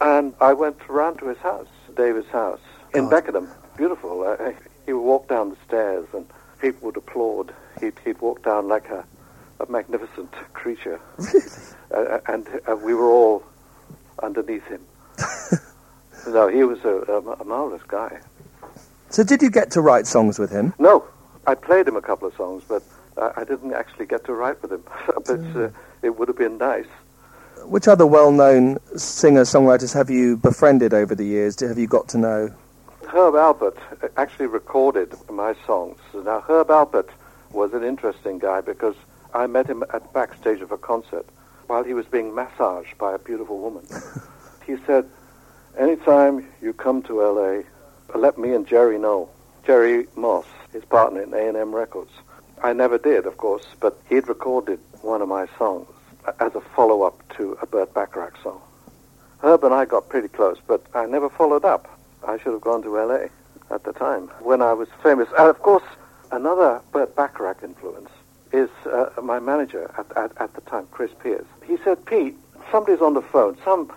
[0.00, 2.60] and I went round to his house, David's house
[2.94, 3.10] in God.
[3.10, 3.48] Beckenham.
[3.76, 4.22] Beautiful.
[4.22, 4.52] Uh,
[4.90, 6.26] he would walk down the stairs, and
[6.60, 7.54] people would applaud.
[7.80, 9.04] He'd, he'd walk down like a,
[9.60, 11.00] a magnificent creature,
[11.94, 13.44] uh, and uh, we were all
[14.20, 14.80] underneath him.
[16.26, 18.18] no, he was a, a, a marvelous guy.
[19.10, 20.74] So did you get to write songs with him?
[20.80, 21.04] No,
[21.46, 22.82] I played him a couple of songs, but
[23.16, 24.82] uh, I didn't actually get to write with him.
[25.24, 25.70] but uh,
[26.02, 26.88] it would have been nice.
[27.62, 31.60] Which other well-known singer-songwriters have you befriended over the years?
[31.60, 32.54] Have you got to know?
[33.12, 33.76] Herb Alpert
[34.16, 35.98] actually recorded my songs.
[36.14, 37.08] Now, Herb Alpert
[37.50, 38.94] was an interesting guy because
[39.34, 41.26] I met him at backstage of a concert
[41.66, 43.84] while he was being massaged by a beautiful woman.
[44.64, 45.10] he said,
[45.76, 47.64] anytime you come to L.A.,
[48.16, 49.28] let me and Jerry know.
[49.66, 52.12] Jerry Moss, his partner in A&M Records.
[52.62, 55.88] I never did, of course, but he'd recorded one of my songs
[56.38, 58.60] as a follow-up to a Burt Bacharach song.
[59.40, 61.88] Herb and I got pretty close, but I never followed up.
[62.26, 63.30] I should have gone to L.A.
[63.72, 65.28] at the time when I was famous.
[65.38, 65.84] And of course,
[66.32, 68.10] another Burt Bacharach influence
[68.52, 71.46] is uh, my manager at, at, at the time, Chris Pierce.
[71.64, 72.36] He said, Pete,
[72.70, 73.92] somebody's on the phone, some,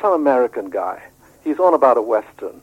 [0.00, 1.02] some American guy.
[1.42, 2.60] He's on about a Western.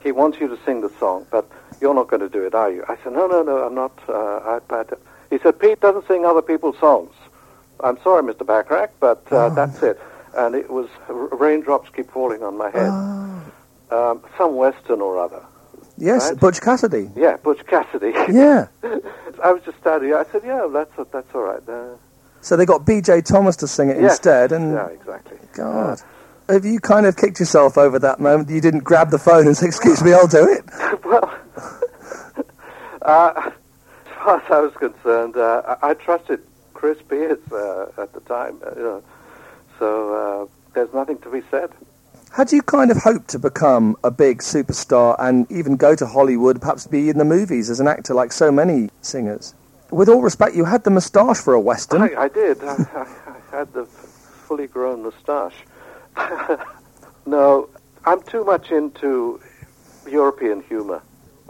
[0.00, 1.48] He wants you to sing the song, but
[1.80, 2.84] you're not going to do it, are you?
[2.88, 3.92] I said, no, no, no, I'm not.
[4.08, 4.84] Uh, I,
[5.30, 7.12] he said, Pete doesn't sing other people's songs.
[7.80, 8.46] I'm sorry, Mr.
[8.46, 10.00] Bacharach, but uh, that's it.
[10.36, 12.90] And it was r- raindrops keep falling on my head.
[13.94, 15.42] Um, some Western or other.
[15.96, 16.40] Yes, Right.
[16.40, 17.08] Butch Cassidy.
[17.14, 18.12] Yeah, Butch Cassidy.
[18.32, 18.66] Yeah.
[19.42, 20.12] I was just standing.
[20.14, 21.68] I said, yeah, that's that's all right.
[21.68, 21.96] Uh,
[22.40, 23.22] So they got B.J.
[23.22, 24.12] Thomas to sing it yes.
[24.12, 25.38] instead, and yeah, exactly.
[25.52, 26.00] God,
[26.48, 28.50] have you kind of kicked yourself over that moment?
[28.50, 30.64] You didn't grab the phone and say, "Excuse me, I'll do it."
[31.04, 31.30] well,
[33.02, 33.52] uh, as
[34.24, 36.40] far as I was concerned, uh, I, I trusted
[36.74, 38.58] Chris Pierce uh, at the time.
[38.66, 39.02] Uh, you know,
[39.78, 41.70] so uh, there's nothing to be said.
[42.34, 46.60] Had you kind of hoped to become a big superstar and even go to Hollywood,
[46.60, 49.54] perhaps be in the movies as an actor like so many singers?
[49.92, 52.02] With all respect, you had the moustache for a western.
[52.02, 52.60] I, I did.
[52.64, 55.54] I, I, had the fully grown moustache.
[57.24, 57.68] no,
[58.04, 59.40] I'm too much into
[60.04, 61.02] European humor,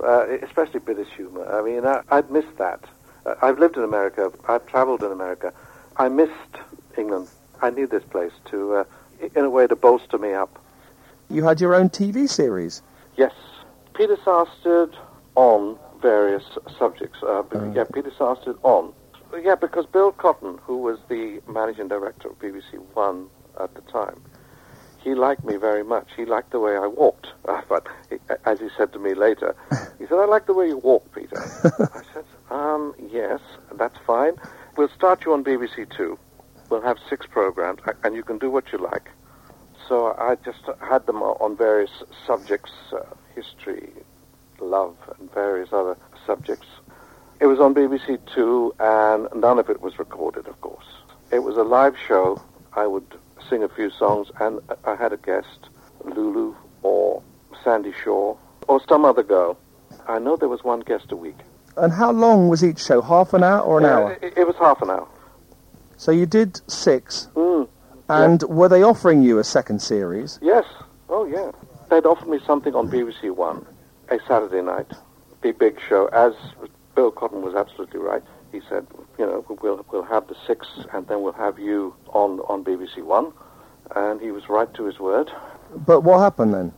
[0.02, 1.50] uh, especially British humor.
[1.50, 2.84] I mean, I, I'd missed that.
[3.24, 4.30] Uh, I've lived in America.
[4.46, 5.54] I've traveled in America.
[5.96, 6.58] I missed
[6.98, 7.28] England.
[7.62, 8.84] I need this place to, uh,
[9.34, 10.60] in a way, to bolster me up.
[11.30, 12.82] You had your own TV series.
[13.16, 13.32] Yes,
[13.94, 14.94] Peter Sarstedt
[15.34, 16.44] on various
[16.78, 17.18] subjects.
[17.22, 18.92] Uh, b- Yeah, Peter Sarstedt on.
[19.42, 23.26] Yeah, because Bill Cotton, who was the managing director of BBC One
[23.60, 24.20] at the time,
[25.02, 26.08] he liked me very much.
[26.16, 27.28] He liked the way I walked.
[27.46, 29.54] Uh, but he, as he said to me later,
[29.98, 33.38] he said, "I like the way you walk, Peter." I said, "Um, yes,
[33.74, 34.32] that's fine.
[34.78, 36.18] We'll start you on BBC Two.
[36.70, 39.10] We'll have six programs, and you can do what you like."
[39.88, 41.90] So I just had them on various
[42.26, 43.02] subjects, uh,
[43.34, 43.90] history,
[44.60, 46.66] love, and various other subjects.
[47.40, 50.86] It was on BBC Two, and none of it was recorded, of course.
[51.30, 52.40] It was a live show.
[52.74, 53.06] I would
[53.48, 55.68] sing a few songs, and I had a guest,
[56.04, 57.22] Lulu or
[57.62, 58.36] Sandie Shaw
[58.68, 59.58] or some other girl.
[60.06, 61.38] I know there was one guest a week.
[61.76, 63.00] And how long was each show?
[63.00, 64.12] Half an hour or an hour?
[64.22, 65.08] It, it was half an hour.
[65.96, 67.28] So you did six.
[67.34, 67.68] Mm.
[68.08, 70.38] And were they offering you a second series?
[70.42, 70.64] Yes.
[71.08, 71.52] Oh, yeah.
[71.90, 73.66] They'd offered me something on BBC One,
[74.08, 74.90] a Saturday night,
[75.42, 76.06] the big show.
[76.08, 76.34] As
[76.94, 78.22] Bill Cotton was absolutely right.
[78.52, 78.86] He said,
[79.18, 83.02] you know, we'll we'll have the six, and then we'll have you on on BBC
[83.02, 83.32] One.
[83.94, 85.30] And he was right to his word.
[85.74, 86.72] But what happened then?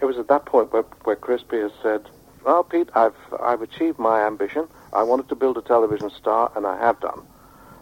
[0.00, 2.08] It was at that point where where Chris Pierce said,
[2.44, 4.68] "Well, Pete, I've I've achieved my ambition.
[4.92, 7.22] I wanted to build a television star, and I have done.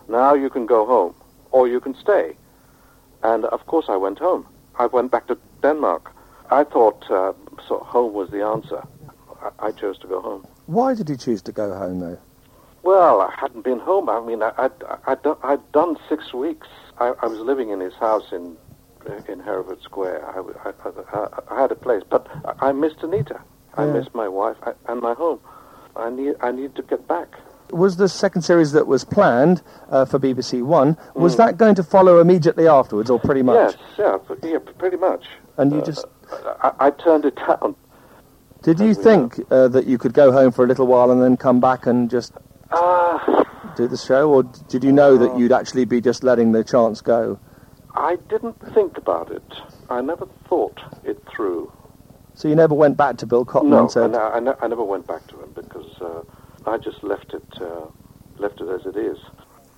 [0.09, 1.15] Now you can go home,
[1.51, 2.37] or you can stay."
[3.23, 4.47] And of course, I went home.
[4.79, 6.13] I went back to Denmark.
[6.51, 7.33] I thought uh,
[7.67, 8.83] so home was the answer.
[9.43, 10.47] I, I chose to go home.
[10.67, 12.19] Why did you choose to go home though?
[12.83, 14.09] Well, I hadn't been home.
[14.09, 14.73] I mean, I, I'd,
[15.07, 16.69] I'd, done, I'd done six weeks.
[16.99, 18.57] I, I was living in his house in
[19.29, 20.23] in Hereford Square.
[20.27, 22.27] I, I, I, had a place, but
[22.61, 23.41] I missed Anita.
[23.75, 23.93] I yeah.
[23.93, 25.41] missed my wife and my home.
[25.97, 27.29] I need I need to get back.
[27.71, 31.39] Was the second series that was planned uh, for BBC One was mm.
[31.39, 33.77] that going to follow immediately afterwards, or pretty much?
[33.99, 35.25] Yes, yeah, yeah pretty much.
[35.57, 36.07] And you uh, just
[36.63, 37.77] I, I, turned it down.
[38.63, 41.37] Did you think uh, that you could go home for a little while and then
[41.37, 42.33] come back and just
[42.71, 43.45] uh,
[43.77, 47.01] do the show, or did you know that you'd actually be just letting the chance
[47.01, 47.39] go?
[47.95, 49.43] I didn't think about it.
[49.91, 51.73] I never thought it through.
[52.35, 54.13] So you never went back to Bill Cotton no, and said...
[54.13, 56.23] No, I, I, never went back to him because uh,
[56.67, 57.87] I just left it, uh,
[58.39, 59.19] left it as it is.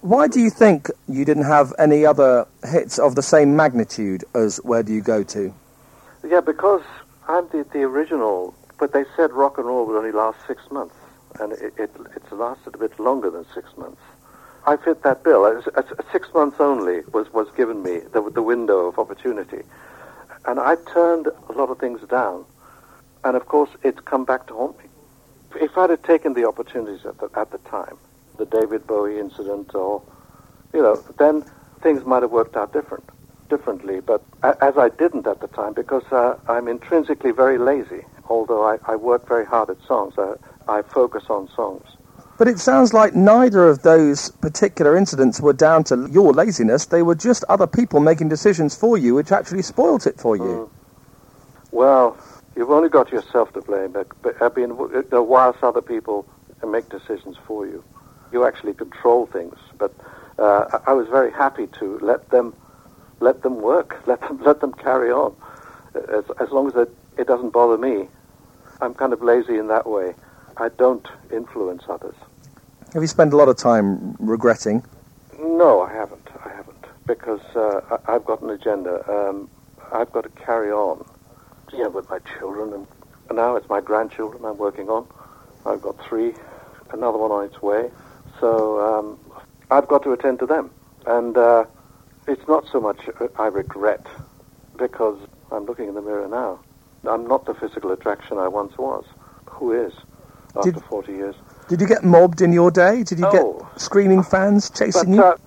[0.01, 4.57] Why do you think you didn't have any other hits of the same magnitude as
[4.65, 5.55] Where Do You Go To?
[6.27, 6.83] Yeah, because
[7.29, 10.95] I'm the, the original, but they said rock and roll would only last six months,
[11.39, 14.01] and it, it, it's lasted a bit longer than six months.
[14.67, 15.63] I fit that bill.
[16.13, 19.63] Six months only was, was given me the, the window of opportunity.
[20.45, 22.45] And I turned a lot of things down.
[23.25, 24.85] And of course, it's come back to haunt me.
[25.57, 27.97] If I'd have taken the opportunities at the, at the time,
[28.39, 30.03] the David Bowie incident, or,
[30.73, 31.45] you know, then
[31.83, 33.05] things might have worked out different,
[33.49, 34.01] differently.
[34.01, 38.79] But as I didn't at the time, because uh, I'm intrinsically very lazy, although I,
[38.87, 40.37] I work very hard at songs, uh,
[40.69, 41.85] I focus on songs.
[42.39, 46.87] But it sounds like neither of those particular incidents were down to your laziness.
[46.87, 50.43] They were just other people making decisions for you, which actually spoilt it for you.
[50.43, 50.71] Mm.
[51.71, 52.17] Well,
[52.61, 53.93] you've only got yourself to blame.
[53.93, 54.07] But,
[54.43, 56.27] I mean, whilst other people
[56.63, 57.83] make decisions for you,
[58.33, 59.57] you actually control things.
[59.79, 59.95] But
[60.39, 62.55] uh, I was very happy to let them
[63.21, 65.35] let them work, let them let them carry on,
[65.95, 68.09] as, as long as it, it doesn't bother me.
[68.83, 70.15] I'm kind of lazy in that way.
[70.59, 72.15] I don't influence others.
[72.93, 74.85] Have you spent a lot of time regretting?
[75.39, 76.29] No, I haven't.
[76.45, 78.95] I haven't because uh, I, have got an agenda.
[79.11, 79.49] Um,
[79.93, 81.07] I've got to carry on,
[81.73, 82.87] you know, with my children, and,
[83.29, 85.07] and now it's my grandchildren I'm working on.
[85.67, 86.35] I've got three,
[86.93, 87.91] another one on its way.
[88.39, 89.19] So um,
[89.71, 90.71] I've got to attend to them,
[91.07, 91.65] and uh,
[92.27, 94.07] it's not so much I regret
[94.79, 95.19] because
[95.53, 96.61] I'm looking in the mirror now.
[97.09, 99.05] I'm not the physical attraction I once was.
[99.47, 99.93] Who is
[100.57, 100.85] after Did...
[100.85, 101.35] 40 years?
[101.69, 103.05] Did you get mobbed in your day?
[103.05, 105.47] Did you oh, get screaming fans chasing but, you?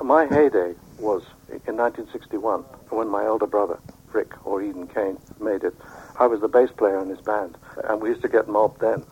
[0.00, 1.22] Uh, my heyday was
[1.66, 3.78] in 1961 when my elder brother,
[4.14, 5.74] Rick, or Eden Kane, made it.
[6.18, 9.04] I was the bass player in his band, and we used to get mobbed then.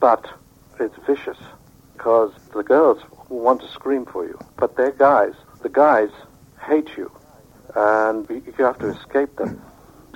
[0.00, 0.26] But
[0.78, 1.38] it's vicious
[1.94, 5.34] because the girls want to scream for you, but they're guys.
[5.62, 6.10] The guys
[6.64, 7.10] hate you,
[7.74, 9.60] and you have to escape them.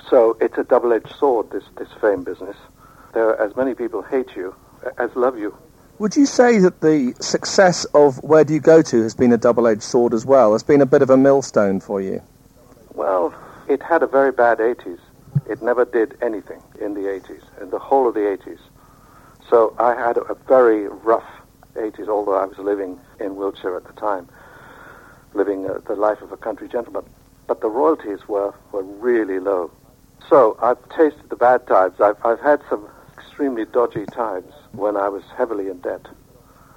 [0.09, 2.55] So it's a double-edged sword, this, this fame business.
[3.13, 4.55] There are as many people hate you
[4.97, 5.55] as love you.
[5.99, 9.37] Would you say that the success of Where Do You Go To has been a
[9.37, 10.53] double-edged sword as well?
[10.53, 12.21] Has been a bit of a millstone for you?
[12.95, 13.33] Well,
[13.71, 14.99] it had a very bad 80s.
[15.49, 18.59] It never did anything in the 80s, in the whole of the 80s.
[19.49, 21.29] So I had a very rough
[21.75, 24.27] 80s, although I was living in Wiltshire at the time,
[25.33, 27.05] living uh, the life of a country gentleman.
[27.47, 29.71] But the royalties were, were really low.
[30.29, 31.99] So I've tasted the bad times.
[32.01, 36.05] I've, I've had some extremely dodgy times when I was heavily in debt.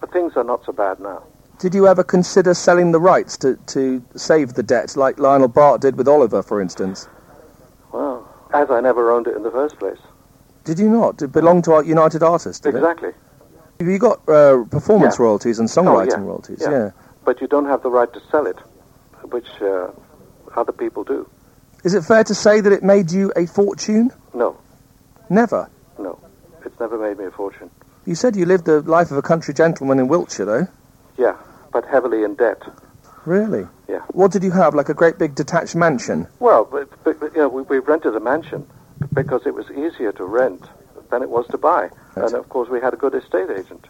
[0.01, 1.25] But things are not so bad now.
[1.59, 5.81] Did you ever consider selling the rights to, to save the debt, like Lionel Bart
[5.81, 7.09] did with Oliver, for instance?
[7.93, 9.99] Well, as I never owned it in the first place.
[10.65, 11.23] Did you not?
[11.23, 13.11] It belonged to United Artists, Exactly.
[13.79, 13.85] It?
[13.85, 15.25] You got uh, performance yeah.
[15.25, 16.25] royalties and songwriting oh, yeah.
[16.25, 16.71] royalties, yeah.
[16.71, 16.91] yeah.
[17.25, 18.59] But you don't have the right to sell it,
[19.31, 19.91] which uh,
[20.57, 21.29] other people do.
[21.83, 24.11] Is it fair to say that it made you a fortune?
[24.33, 24.57] No.
[25.29, 25.69] Never?
[25.99, 26.19] No.
[26.65, 27.71] It's never made me a fortune.
[28.07, 30.69] You said you lived the life of a country gentleman in Wiltshire, though.
[31.17, 31.37] Yeah,
[31.73, 32.63] but heavily in debt.
[33.25, 33.67] Really?
[33.89, 34.01] Yeah.
[34.09, 36.29] What did you have, like a great big detached mansion?
[36.41, 38.67] Well, but, but, you know, we, we rented a mansion
[39.13, 40.65] because it was easier to rent
[41.11, 41.91] than it was to buy.
[42.15, 43.87] That's and of course, we had a good estate agent.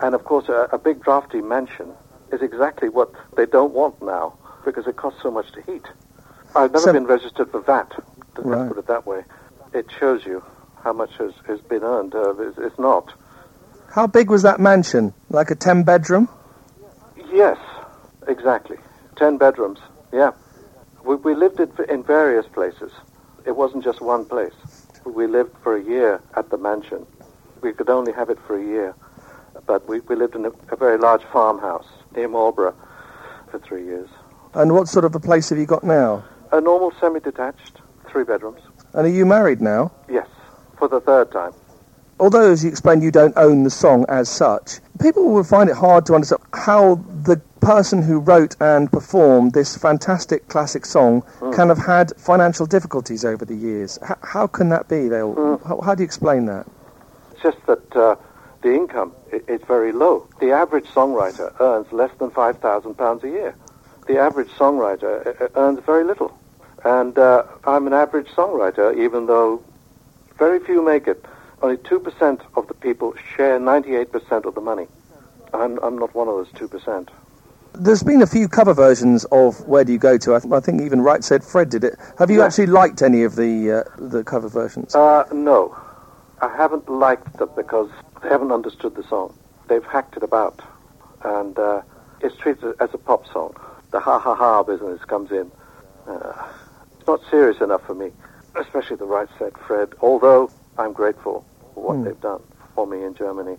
[0.00, 1.92] And of course, a, a big drafty mansion
[2.32, 5.86] is exactly what they don't want now because it costs so much to heat.
[6.54, 7.92] I've never so, been registered for VAT.
[8.36, 8.68] Let's right.
[8.68, 9.24] put it that way.
[9.72, 10.42] It shows you
[10.82, 12.14] how much has, has been earned.
[12.14, 13.12] Uh, it's, it's not.
[13.96, 15.14] How big was that mansion?
[15.30, 16.28] Like a 10 bedroom?
[17.32, 17.56] Yes,
[18.28, 18.76] exactly.
[19.16, 19.78] 10 bedrooms,
[20.12, 20.32] yeah.
[21.02, 22.92] We, we lived in, in various places.
[23.46, 24.52] It wasn't just one place.
[25.06, 27.06] We lived for a year at the mansion.
[27.62, 28.94] We could only have it for a year.
[29.66, 32.76] But we, we lived in a, a very large farmhouse near Marlborough
[33.50, 34.10] for three years.
[34.52, 36.22] And what sort of a place have you got now?
[36.52, 37.80] A normal semi-detached,
[38.10, 38.60] three bedrooms.
[38.92, 39.90] And are you married now?
[40.06, 40.28] Yes,
[40.76, 41.54] for the third time.
[42.18, 45.76] Although, as you explained, you don't own the song as such, people will find it
[45.76, 51.68] hard to understand how the person who wrote and performed this fantastic classic song can
[51.68, 53.98] have had financial difficulties over the years.
[54.08, 55.08] H- how can that be?
[55.08, 56.66] They'll, how, how do you explain that?
[57.32, 58.16] It's just that uh,
[58.62, 60.28] the income is very low.
[60.40, 63.54] The average songwriter earns less than five thousand pounds a year.
[64.06, 66.38] The average songwriter uh, uh, earns very little,
[66.84, 69.62] and uh, I'm an average songwriter, even though
[70.38, 71.24] very few make it.
[71.62, 74.86] Only two percent of the people share ninety-eight percent of the money.
[75.54, 77.10] I'm I'm not one of those two percent.
[77.72, 80.34] There's been a few cover versions of Where Do You Go To?
[80.34, 81.94] I, th- I think even Right Said Fred did it.
[82.18, 82.46] Have you Yeah.
[82.46, 84.94] actually liked any of the uh, the cover versions?
[84.94, 85.76] Uh, no,
[86.40, 87.90] I haven't liked them because
[88.22, 89.34] they haven't understood the song.
[89.68, 90.62] They've hacked it about,
[91.24, 91.82] and uh,
[92.20, 93.54] it's treated as a pop song.
[93.90, 95.50] The ha ha ha business comes in.
[96.06, 96.32] Uh,
[96.98, 98.10] it's not serious enough for me,
[98.54, 99.92] especially the right said Fred.
[100.00, 102.40] Although I'm grateful for what they've done
[102.74, 103.56] for me in Germany,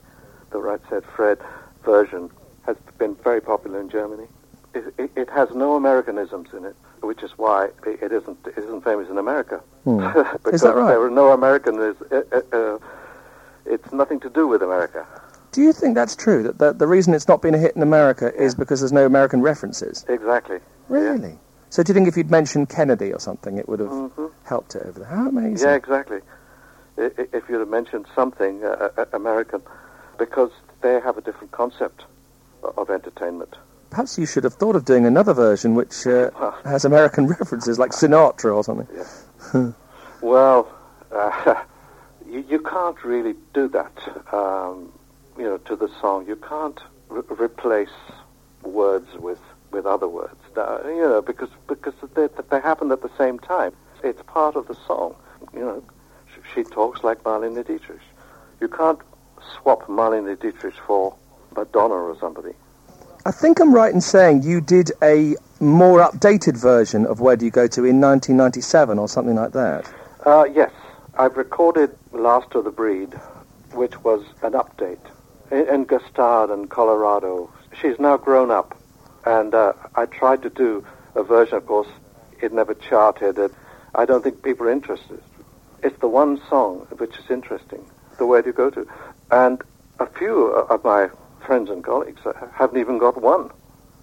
[0.52, 1.40] the right said Fred
[1.84, 2.30] version
[2.66, 4.28] has been very popular in Germany.
[4.74, 8.58] It, it, it has no Americanisms in it, which is why it it isn't it
[8.58, 9.62] isn't famous in America.
[9.86, 10.90] because Is that right?
[10.90, 12.02] there are no Americanisms.
[12.12, 12.80] Uh, uh, uh,
[13.66, 15.06] it's nothing to do with America.
[15.52, 16.44] Do you think that's true?
[16.44, 19.06] That the, the reason it's not been a hit in America is because there's no
[19.06, 20.06] American references?
[20.08, 20.60] Exactly.
[20.88, 21.40] Really?
[21.70, 24.32] So do you think if you'd mentioned Kennedy or something, it would have Mhm.
[24.44, 25.10] helped it over there?
[25.10, 25.68] How amazing!
[25.68, 26.20] Yeah, exactly.
[26.98, 29.62] If you'd have mentioned something uh, uh, American,
[30.18, 32.06] because they have a different concept
[32.64, 33.56] of entertainment.
[33.90, 36.32] Perhaps you should have thought of doing another version which uh,
[36.66, 39.76] has American references, like Sinatra or something.
[40.22, 40.68] Well,
[41.12, 41.64] uh,
[42.28, 44.34] you, you can't really do that.
[44.34, 44.92] Um,
[45.38, 46.80] you know, to the song, you can't
[47.10, 47.94] re- replace
[48.64, 49.40] words with
[49.72, 50.40] with other words.
[50.56, 53.74] Uh, you know, because because they, they happen at the same time.
[54.04, 55.16] It's part of the song.
[55.54, 55.84] You know,
[56.54, 58.02] she talks like Marlene Dietrich.
[58.60, 59.00] You can't
[59.56, 61.16] swap Marlene Dietrich for
[61.56, 62.54] Madonna or somebody.
[63.26, 67.46] I think I'm right in saying you did a more updated version of Where Do
[67.46, 69.92] You Go To in 1997 or something like that.
[70.26, 70.72] Uh, yes,
[71.16, 73.14] I've recorded Last of the Breed,
[73.74, 75.00] which was an update
[75.52, 77.52] in, in Gstaad and Colorado.
[77.82, 78.78] She's now grown up,
[79.26, 81.58] and uh, I tried to do a version.
[81.58, 81.88] Of course,
[82.42, 83.38] it never charted.
[83.38, 83.52] It,
[83.96, 85.22] I don't think people are interested.
[85.84, 87.86] It's the one song which is interesting.
[88.18, 88.88] The Do You Go To,
[89.32, 89.62] and
[90.00, 91.10] a few of my
[91.46, 93.52] friends and colleagues uh, haven't even got one.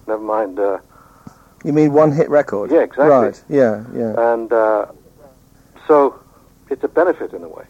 [0.07, 0.59] Never mind.
[0.59, 0.79] Uh,
[1.63, 2.71] You mean one hit record?
[2.71, 3.09] Yeah, exactly.
[3.09, 4.33] Right, yeah, yeah.
[4.33, 4.85] and uh,
[5.87, 6.19] so
[6.69, 7.65] it's a benefit in a way.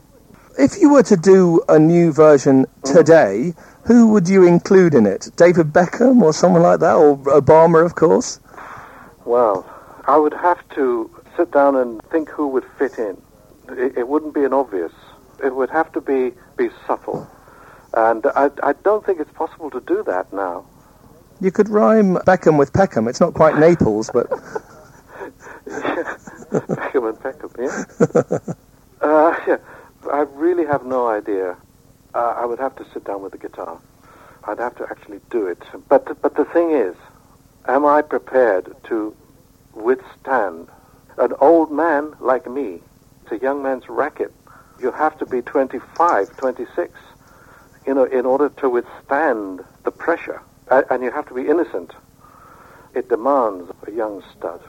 [0.57, 3.53] If you were to do a new version today,
[3.85, 5.29] who would you include in it?
[5.35, 6.95] David Beckham or someone like that?
[6.95, 8.39] Or Obama, of course?
[9.25, 9.65] Well,
[10.07, 13.21] I would have to sit down and think who would fit in.
[13.69, 14.91] It, it wouldn't be an obvious.
[15.43, 17.29] It would have to be, be subtle.
[17.93, 20.65] And I, I don't think it's possible to do that now.
[21.41, 23.07] You could rhyme Beckham with Peckham.
[23.07, 24.29] It's not quite Naples, but
[25.65, 27.85] Beckham and Peckham, yeah?
[29.01, 29.57] uh, yeah.
[30.11, 31.57] I really have no idea.
[32.13, 33.79] Uh, I would have to sit down with the guitar.
[34.45, 35.61] I'd have to actually do it.
[35.89, 36.95] But, but the thing is,
[37.67, 39.15] am I prepared to
[39.73, 40.69] withstand
[41.17, 42.81] an old man like me?
[43.25, 44.31] It's a young man's racket.
[44.79, 46.93] You have to be 25, 26,
[47.87, 50.43] you know, in order to withstand the pressure.
[50.69, 51.93] And you have to be innocent.
[52.93, 54.61] It demands a young stud.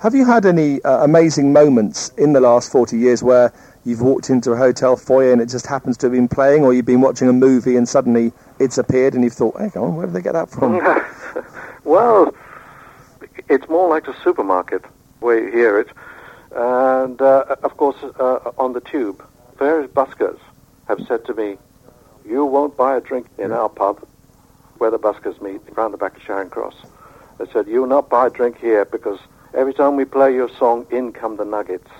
[0.00, 3.52] have you had any uh, amazing moments in the last 40 years where
[3.84, 6.72] you've walked into a hotel foyer and it just happens to have been playing, or
[6.72, 10.06] you've been watching a movie and suddenly it's appeared and you've thought, hang on, where
[10.06, 10.80] did they get that from?
[11.84, 12.34] well,
[13.50, 14.82] it's more like a supermarket
[15.20, 15.88] where you hear it.
[16.54, 19.24] And, uh, of course, uh, on the tube,
[19.58, 20.38] various buskers
[20.88, 21.56] have said to me,
[22.24, 24.06] you won't buy a drink in our pub
[24.78, 26.74] where the buskers meet, round the back of Charing Cross.
[27.38, 29.18] They said, you will not buy a drink here because
[29.54, 31.90] every time we play your song, in come the nuggets.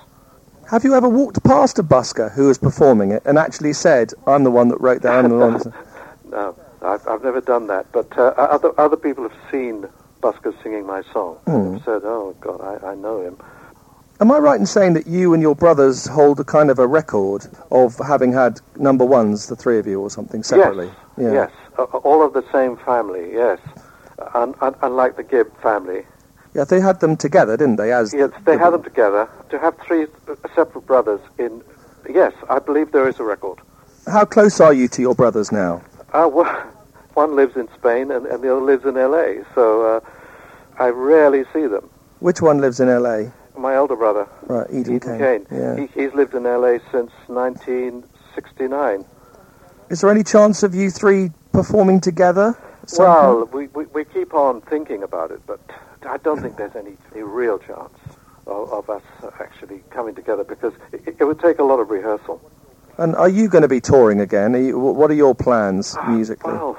[0.70, 4.44] Have you ever walked past a busker who was performing it and actually said, I'm
[4.44, 5.72] the one that wrote that, I'm the one that...
[6.30, 7.92] No, I've, I've never done that.
[7.92, 9.86] But uh, other, other people have seen
[10.22, 11.36] buskers singing my song.
[11.44, 11.74] Hmm.
[11.74, 13.36] Have said, oh, God, I, I know him.
[14.20, 16.86] Am I right in saying that you and your brothers hold a kind of a
[16.86, 20.90] record of having had number ones, the three of you, or something separately?
[21.16, 23.32] Yes, yes, uh, all of the same family.
[23.32, 23.58] Yes,
[24.34, 26.06] un- un- unlike the Gibb family.
[26.54, 27.92] Yeah, they had them together, didn't they?
[27.92, 29.28] As Yes, they had them together.
[29.50, 31.62] To have three uh, separate brothers in.
[32.08, 33.58] Yes, I believe there is a record.
[34.06, 35.82] How close are you to your brothers now?
[36.12, 36.44] Uh, well,
[37.14, 39.44] one lives in Spain and, and the other lives in L.A.
[39.54, 40.00] So uh,
[40.78, 41.88] I rarely see them.
[42.20, 43.32] Which one lives in L.A.?
[43.56, 45.46] My elder brother, Right, Eden, Eden Kane.
[45.50, 45.76] Yeah.
[45.76, 46.80] He, he's lived in L.A.
[46.90, 49.04] since 1969.
[49.90, 52.56] Is there any chance of you three performing together?
[52.98, 55.60] Well, we, we, we keep on thinking about it, but
[56.08, 57.92] I don't think there's any, any real chance
[58.46, 59.02] of, of us
[59.38, 62.40] actually coming together because it, it would take a lot of rehearsal.
[62.98, 64.54] And are you going to be touring again?
[64.54, 66.52] Are you, what are your plans musically?
[66.52, 66.78] Well,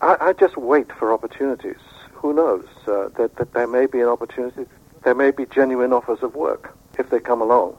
[0.00, 1.76] I, I just wait for opportunities.
[2.14, 2.66] Who knows?
[2.86, 4.66] Uh, that, that there may be an opportunity.
[5.04, 7.76] There may be genuine offers of work if they come along.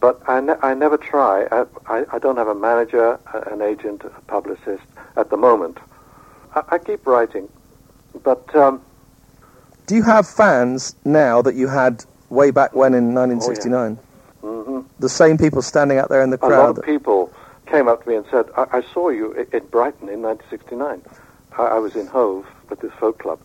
[0.00, 1.46] But I, ne- I never try.
[1.50, 3.18] I, I, I don't have a manager,
[3.50, 4.84] an agent, a publicist
[5.16, 5.78] at the moment.
[6.54, 7.48] I, I keep writing,
[8.22, 8.82] but um,
[9.86, 13.98] Do you have fans now that you had way back when in 1969?
[14.42, 14.84] mhm.
[14.98, 16.52] The same people standing out there in the crowd?
[16.52, 17.32] a lot of people
[17.66, 21.02] came up to me and said, I, I saw you in Brighton in 1969.
[21.58, 23.40] I, I was in Hove with this folk club.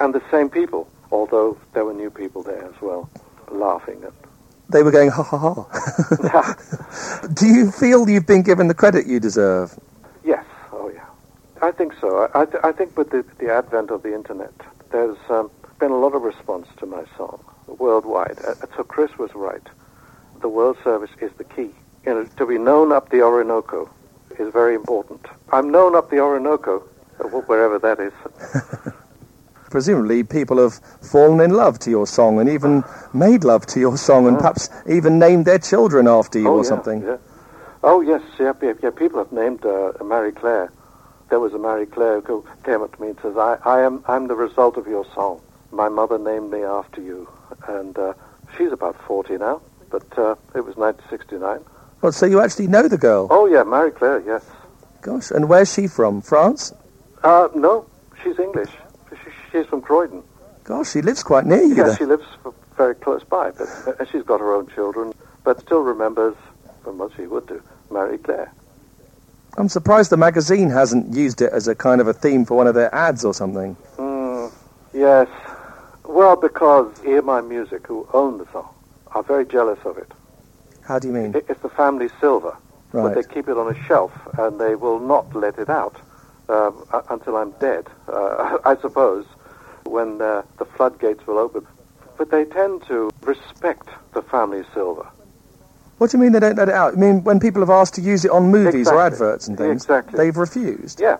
[0.00, 3.08] And the same people, although there were new people there as well,
[3.50, 4.02] laughing.
[4.04, 4.12] And,
[4.68, 6.56] They were going ha ha ha.
[7.34, 9.78] Do you feel you've been given the credit you deserve?
[10.24, 11.04] yes, oh yeah.
[11.62, 12.28] I think so.
[12.34, 14.52] I, th- I think with the, the advent of the internet,
[14.90, 17.42] there's um, been a lot of response to my song
[17.78, 18.38] worldwide.
[18.44, 19.62] Uh, so Chris was right.
[20.40, 21.70] The World Service is the key.
[22.04, 23.88] You know, to be known up the Orinoco
[24.38, 25.26] is very important.
[25.52, 26.82] I'm known up the Orinoco,
[27.20, 28.12] uh, wherever that is.
[29.76, 33.98] Presumably, people have fallen in love to your song and even made love to your
[33.98, 37.02] song and perhaps even named their children after you oh, or yeah, something.
[37.02, 37.18] Yeah.
[37.82, 38.88] Oh, yes, yeah, yeah, yeah.
[38.88, 40.72] People have named uh, Marie Claire.
[41.28, 44.02] There was a Mary Claire who came up to me and says, I, I am,
[44.08, 45.42] I'm the result of your song.
[45.72, 47.28] My mother named me after you.
[47.68, 48.14] And uh,
[48.56, 49.60] she's about 40 now,
[49.90, 51.60] but uh, it was 1969.
[52.00, 53.26] Well, so you actually know the girl?
[53.28, 54.42] Oh, yeah, Mary Claire, yes.
[55.02, 56.22] Gosh, and where's she from?
[56.22, 56.72] France?
[57.22, 57.84] Uh, no,
[58.22, 58.70] she's English.
[59.50, 60.22] She, she's from Croydon.
[60.64, 61.76] Gosh, she lives quite near you.
[61.76, 61.96] Yeah, there.
[61.96, 62.24] she lives
[62.76, 63.68] very close by, but
[63.98, 65.12] and she's got her own children,
[65.44, 66.34] but still remembers,
[66.82, 68.52] from what she would do, Marie Claire.
[69.56, 72.66] I'm surprised the magazine hasn't used it as a kind of a theme for one
[72.66, 73.76] of their ads or something.
[73.96, 74.52] Mm,
[74.92, 75.28] yes.
[76.04, 78.68] Well, because EMI Music, who own the song,
[79.12, 80.12] are very jealous of it.
[80.82, 81.34] How do you mean?
[81.34, 82.54] It- It's the family silver,
[82.92, 83.02] Right.
[83.02, 85.96] but they keep it on a shelf and they will not let it out
[86.48, 86.74] um,
[87.08, 89.24] until I'm dead, uh, I suppose,
[89.86, 91.66] when uh, the floodgates will open.
[92.18, 95.06] But they tend to respect the family silver.
[95.98, 96.94] What do you mean they don't let it out?
[96.94, 99.82] I mean, when people have asked to use it on movies or adverts and things,
[99.84, 100.16] Exactly.
[100.18, 101.00] they've refused.
[101.00, 101.16] Yeah.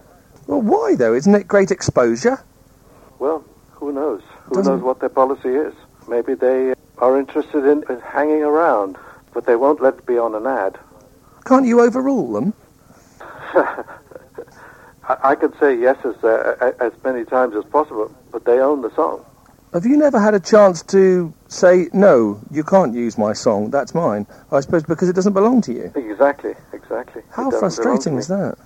[0.46, 1.14] Well, why though?
[1.14, 2.42] Isn't it great exposure?
[3.18, 4.22] Well, who knows?
[4.46, 5.74] Who Doesn't- knows what their policy is?
[6.08, 8.96] Maybe they are interested in, in hanging around,
[9.34, 10.78] but they won't let it be on an ad.
[11.44, 12.52] Can't you overrule them?
[15.08, 18.82] I, I could say yes as, uh, as many times as possible, but they own
[18.82, 19.24] the song.
[19.72, 23.94] Have you never had a chance to say, no, you can't use my song, that's
[23.94, 24.26] mine?
[24.50, 25.92] I suppose because it doesn't belong to you.
[25.94, 27.22] Exactly, exactly.
[27.30, 28.56] How It doesn't belong to frustrating is that?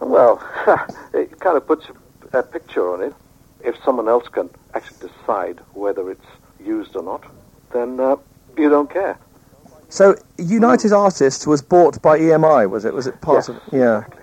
[0.00, 0.42] Well,
[1.14, 1.86] it kind of puts
[2.32, 3.14] a picture on it.
[3.64, 6.24] If someone else can actually decide whether it's
[6.64, 7.24] used or not,
[7.72, 8.16] then uh,
[8.56, 9.18] you don't care.
[9.88, 12.94] So, United Artists was bought by EMI, was it?
[12.94, 13.60] Was it part Yes, of?
[13.72, 13.98] Yeah.
[13.98, 14.22] exactly.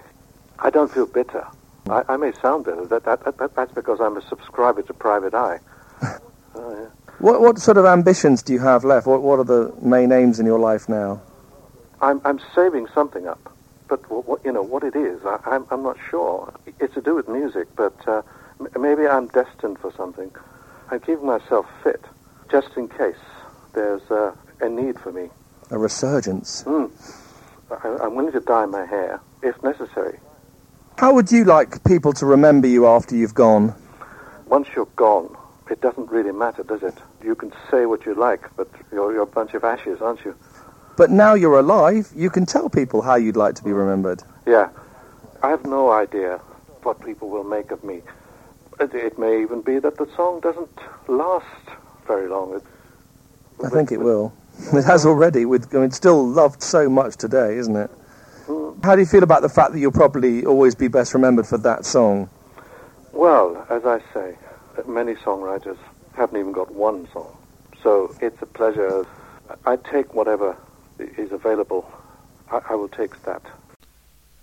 [0.59, 1.45] I don't feel bitter.
[1.89, 2.85] I, I may sound bitter.
[2.87, 5.59] That, that, that, that, that's because I'm a subscriber to Private Eye.
[6.55, 6.87] oh, yeah.
[7.19, 9.07] What what sort of ambitions do you have left?
[9.07, 11.21] What what are the main aims in your life now?
[12.01, 13.51] I'm, I'm saving something up,
[13.89, 16.53] but what, what, you know what it is, I, I'm, I'm not sure.
[16.79, 18.21] It's to do with music, but uh,
[18.59, 20.31] m- maybe I'm destined for something.
[20.91, 22.05] I'm keeping myself fit,
[22.51, 23.15] just in case
[23.73, 25.29] there's uh, a need for me.
[25.71, 26.63] A resurgence.
[26.63, 26.91] Mm.
[27.71, 30.19] I, I'm willing to dye my hair if necessary.
[30.97, 33.75] How would you like people to remember you after you've gone?
[34.47, 35.37] Once you're gone,
[35.69, 36.95] it doesn't really matter, does it?
[37.23, 40.33] You can say what you like, but you're, you're a bunch of ashes, aren't you?
[40.97, 44.23] But now you're alive, you can tell people how you'd like to be remembered.
[44.47, 44.69] Yeah.
[45.43, 46.39] I have no idea
[46.81, 48.01] what people will make of me.
[48.79, 51.45] It, it may even be that the song doesn't last
[52.07, 52.55] very long.
[52.55, 52.63] It,
[53.63, 54.33] I think it will.
[54.73, 55.45] It has already.
[55.45, 57.91] With I mean, it's still loved so much today, isn't it?
[58.83, 61.57] How do you feel about the fact that you'll probably always be best remembered for
[61.57, 62.29] that song?
[63.11, 64.37] Well, as I say,
[64.87, 65.77] many songwriters
[66.13, 67.35] haven't even got one song.
[67.83, 69.05] So it's a pleasure.
[69.65, 70.55] I take whatever
[70.99, 71.91] is available.
[72.51, 73.41] I, I will take that.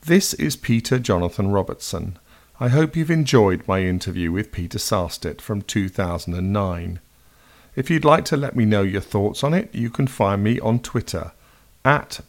[0.03, 2.19] This is Peter Jonathan Robertson.
[2.61, 7.01] I hope you've enjoyed my interview with Peter Sarstedt from 2009.
[7.75, 10.61] If you'd like to let me know your thoughts on it, you can find me
[10.61, 11.33] on Twitter
[11.85, 12.21] at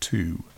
[0.00, 0.49] PeterJonathanR2.